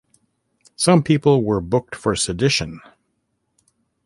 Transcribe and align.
Some 0.75 1.03
people 1.03 1.43
were 1.43 1.61
booked 1.61 1.93
for 1.93 2.15
sedition. 2.15 2.81